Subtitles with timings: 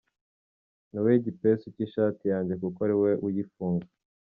[0.89, 3.87] Ni wowe gipesu cy’ishati yajye kuko ari wowe uyifunga.